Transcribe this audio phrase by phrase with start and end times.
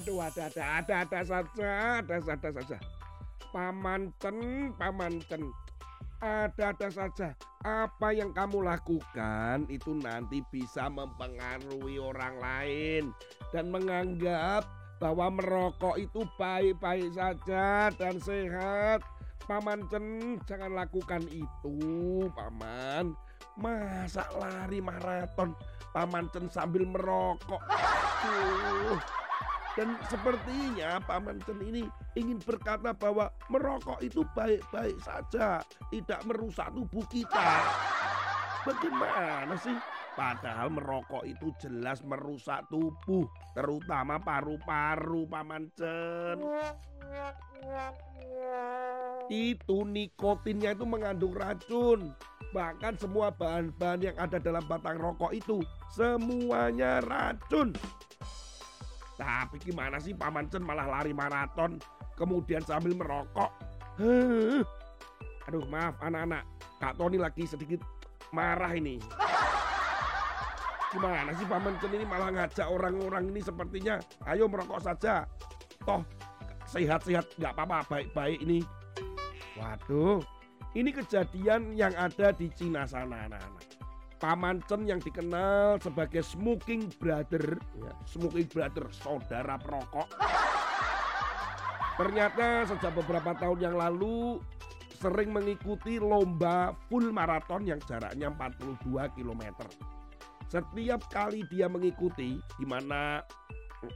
[0.00, 2.80] Aduh, ada, ada, ada, ada saja, ada, ada saja.
[3.52, 5.44] Paman Cen, Paman Cen.
[6.24, 7.36] Ada-ada saja.
[7.60, 13.02] Apa yang kamu lakukan itu nanti bisa mempengaruhi orang lain
[13.52, 14.64] dan menganggap
[14.96, 19.04] bahwa merokok itu baik-baik saja dan sehat.
[19.44, 21.76] Paman Cen, jangan lakukan itu,
[22.32, 23.12] Paman.
[23.60, 25.52] Masa lari maraton
[25.92, 27.60] Paman Cen sambil merokok?
[28.24, 29.19] Tuh.
[29.78, 31.86] Dan sepertinya Paman Cen ini
[32.18, 35.62] ingin berkata bahwa merokok itu baik-baik saja,
[35.94, 37.62] tidak merusak tubuh kita.
[38.66, 39.78] Bagaimana sih?
[40.18, 43.24] Padahal merokok itu jelas merusak tubuh,
[43.54, 46.42] terutama paru-paru Paman Cen.
[49.30, 52.10] Itu nikotinnya itu mengandung racun.
[52.50, 55.62] Bahkan semua bahan-bahan yang ada dalam batang rokok itu
[55.94, 57.70] semuanya racun.
[59.20, 61.76] Tapi gimana sih Paman Cen malah lari maraton
[62.16, 63.52] kemudian sambil merokok?
[65.44, 66.48] Aduh maaf anak-anak,
[66.80, 67.84] Kak Tony lagi sedikit
[68.32, 68.96] marah ini.
[70.88, 75.28] Gimana sih Paman Cen ini malah ngajak orang-orang ini sepertinya ayo merokok saja.
[75.84, 76.00] Toh
[76.64, 78.64] sehat-sehat nggak apa-apa baik-baik ini.
[79.60, 80.24] Waduh,
[80.72, 83.69] ini kejadian yang ada di Cina sana anak-anak.
[84.20, 90.12] Paman Chen yang dikenal sebagai smoking brother, ya, smoking brother, saudara perokok.
[91.96, 94.36] Ternyata sejak beberapa tahun yang lalu
[95.00, 99.42] sering mengikuti lomba full maraton yang jaraknya 42 km.
[100.52, 103.24] Setiap kali dia mengikuti, di mana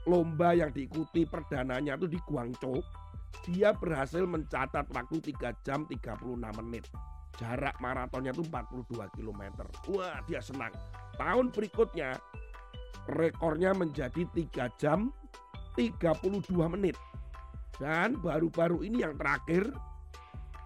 [0.09, 2.81] lomba yang diikuti perdananya itu di Guangzhou,
[3.45, 6.89] dia berhasil mencatat waktu 3 jam 36 menit.
[7.35, 9.43] Jarak maratonnya itu 42 km.
[9.91, 10.71] Wah, dia senang.
[11.19, 12.15] Tahun berikutnya
[13.11, 15.11] rekornya menjadi 3 jam
[15.75, 16.31] 32
[16.71, 16.95] menit.
[17.75, 19.75] Dan baru-baru ini yang terakhir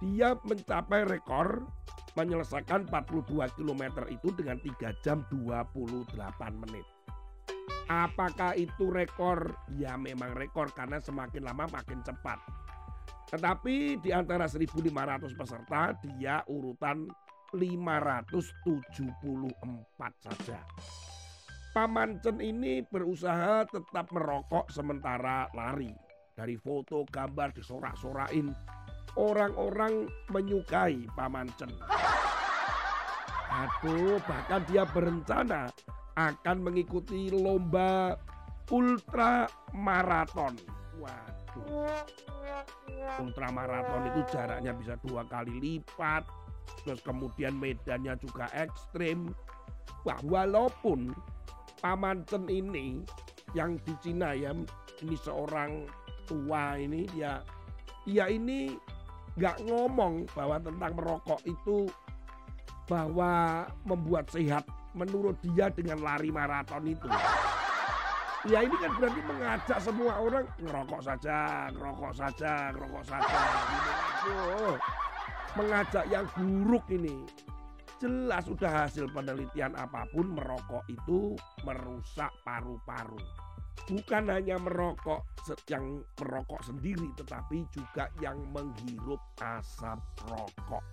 [0.05, 1.65] dia mencapai rekor
[2.15, 6.13] menyelesaikan 42 km itu dengan 3 jam 28
[6.69, 6.85] menit.
[7.89, 9.57] Apakah itu rekor?
[9.81, 12.37] Ya memang rekor karena semakin lama makin cepat.
[13.29, 14.89] Tetapi di antara 1.500
[15.37, 17.05] peserta dia urutan
[17.53, 20.59] 574 saja.
[21.77, 25.93] Paman Chen ini berusaha tetap merokok sementara lari.
[26.33, 28.49] Dari foto gambar disorak-sorain.
[29.19, 31.69] Orang-orang menyukai Paman Chen.
[33.49, 35.69] Aduh, bahkan dia berencana
[36.15, 38.15] akan mengikuti lomba
[38.71, 40.55] ultra maraton.
[40.99, 41.38] Waduh.
[43.19, 46.27] Ultra maraton itu jaraknya bisa dua kali lipat.
[46.85, 49.33] Terus kemudian medannya juga ekstrim.
[50.07, 51.13] Wah, walaupun
[51.79, 53.03] Paman Chen ini
[53.57, 54.53] yang di Cina ya,
[55.03, 55.87] ini seorang
[56.29, 57.41] tua ini dia
[58.05, 58.77] dia ini
[59.39, 61.89] nggak ngomong bahwa tentang merokok itu
[62.89, 64.65] bahwa membuat sehat
[64.97, 67.09] menurut dia dengan lari maraton itu.
[68.47, 73.39] Ya ini kan berarti mengajak semua orang ngerokok saja, ngerokok saja, ngerokok saja.
[74.15, 74.39] Gitu.
[75.59, 77.27] Mengajak yang buruk ini.
[77.99, 81.35] Jelas sudah hasil penelitian apa pun merokok itu
[81.67, 83.19] merusak paru-paru.
[83.91, 85.27] Bukan hanya merokok
[85.67, 89.99] yang merokok sendiri tetapi juga yang menghirup asap
[90.31, 90.85] rokok.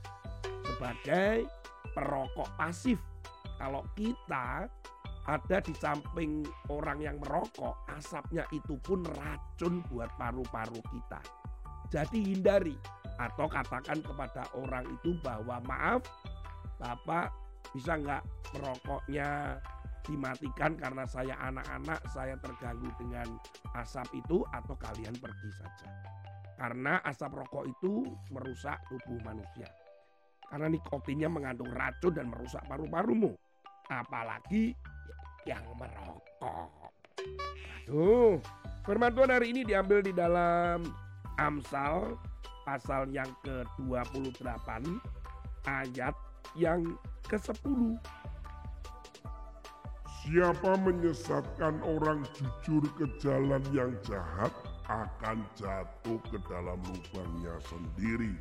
[0.65, 1.45] Sebagai
[1.93, 2.97] perokok pasif.
[3.61, 4.65] Kalau kita
[5.25, 11.21] ada di samping orang yang merokok, asapnya itu pun racun buat paru-paru kita.
[11.89, 12.77] Jadi hindari
[13.17, 16.03] atau katakan kepada orang itu bahwa maaf
[16.75, 17.31] Bapak
[17.71, 18.21] bisa nggak
[18.53, 19.57] merokoknya
[20.05, 23.25] dimatikan karena saya anak-anak saya terganggu dengan
[23.73, 25.89] asap itu atau kalian pergi saja.
[26.55, 29.67] Karena asap rokok itu merusak tubuh manusia.
[30.45, 33.33] Karena nikotinnya mengandung racun dan merusak paru-parumu.
[33.89, 34.77] Apalagi
[35.45, 36.91] yang merokok.
[37.85, 38.41] Aduh,
[38.83, 40.89] firman Tuhan hari ini diambil di dalam
[41.37, 42.17] Amsal
[42.65, 44.69] pasal yang ke-28
[45.69, 46.15] ayat
[46.57, 46.81] yang
[47.29, 48.01] ke-10.
[50.25, 54.49] Siapa menyesatkan orang jujur ke jalan yang jahat
[54.89, 58.33] akan jatuh ke dalam lubangnya sendiri.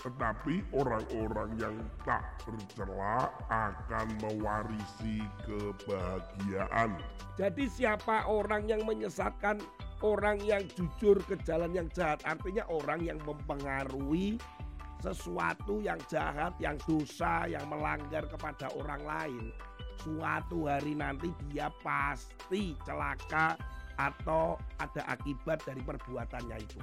[0.00, 1.76] Tetapi orang-orang yang
[2.08, 6.96] tak bercela akan mewarisi kebahagiaan.
[7.36, 9.60] Jadi siapa orang yang menyesatkan
[10.00, 12.24] orang yang jujur ke jalan yang jahat?
[12.24, 14.40] Artinya orang yang mempengaruhi
[15.00, 19.44] sesuatu yang jahat, yang dosa, yang melanggar kepada orang lain,
[20.00, 23.56] suatu hari nanti dia pasti celaka
[24.00, 26.80] atau ada akibat dari perbuatannya itu.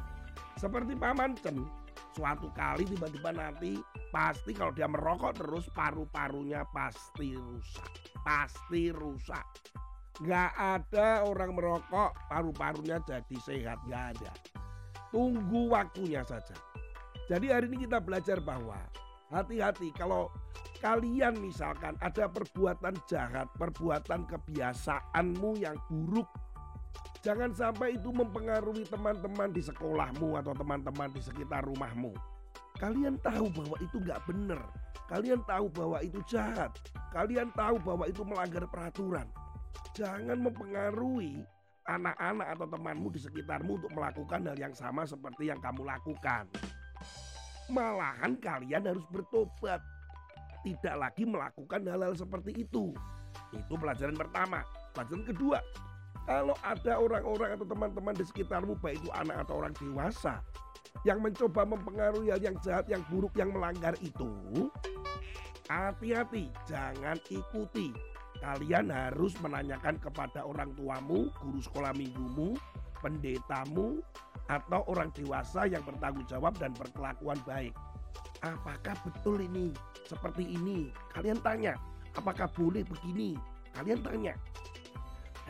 [0.58, 1.66] Seperti Paman Cen,
[2.15, 3.77] suatu kali tiba-tiba nanti
[4.09, 7.89] pasti kalau dia merokok terus paru-parunya pasti rusak.
[8.25, 9.45] Pasti rusak.
[10.25, 14.31] Gak ada orang merokok paru-parunya jadi sehat, gak ada.
[15.13, 16.57] Tunggu waktunya saja.
[17.27, 18.79] Jadi hari ini kita belajar bahwa
[19.29, 20.31] hati-hati kalau
[20.79, 26.29] kalian misalkan ada perbuatan jahat, perbuatan kebiasaanmu yang buruk
[27.25, 32.15] Jangan sampai itu mempengaruhi teman-teman di sekolahmu atau teman-teman di sekitar rumahmu.
[32.77, 34.61] Kalian tahu bahwa itu nggak benar.
[35.09, 36.69] Kalian tahu bahwa itu jahat.
[37.09, 39.25] Kalian tahu bahwa itu melanggar peraturan.
[39.97, 41.41] Jangan mempengaruhi
[41.88, 46.45] anak-anak atau temanmu di sekitarmu untuk melakukan hal yang sama seperti yang kamu lakukan.
[47.71, 49.81] Malahan kalian harus bertobat.
[50.63, 52.91] Tidak lagi melakukan hal-hal seperti itu.
[53.55, 54.59] Itu pelajaran pertama.
[54.91, 55.59] Pelajaran kedua,
[56.27, 60.44] kalau ada orang-orang atau teman-teman di sekitarmu, baik itu anak atau orang dewasa,
[61.07, 64.27] yang mencoba mempengaruhi hal yang jahat, yang buruk, yang melanggar itu,
[65.71, 67.95] hati-hati, jangan ikuti.
[68.44, 72.59] Kalian harus menanyakan kepada orang tuamu, guru sekolah minggumu,
[73.00, 74.03] pendetamu,
[74.51, 77.71] atau orang dewasa yang bertanggung jawab dan berkelakuan baik.
[78.44, 79.73] Apakah betul ini?
[80.06, 80.94] Seperti ini?
[81.15, 81.80] Kalian tanya.
[82.13, 83.33] Apakah boleh begini?
[83.73, 84.33] Kalian tanya.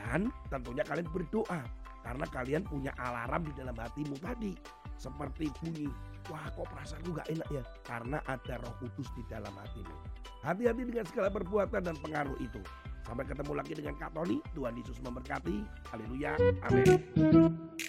[0.08, 1.62] Dan tentunya kalian berdoa
[2.00, 4.56] karena kalian punya alarm di dalam hatimu tadi.
[4.96, 5.92] Seperti bunyi,
[6.32, 7.64] wah kok perasaanku gak enak ya?
[7.84, 9.96] Karena ada roh kudus di dalam hatimu.
[10.42, 12.64] Hati-hati dengan segala perbuatan dan pengaruh itu.
[13.04, 14.40] Sampai ketemu lagi dengan Kak Tony.
[14.56, 15.64] Tuhan Yesus memberkati.
[15.92, 16.40] Haleluya.
[16.64, 17.87] Amin.